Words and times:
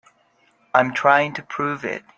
I'm 0.73 0.95
trying 0.95 1.33
to 1.35 1.43
prove 1.43 1.85
it. 1.85 2.01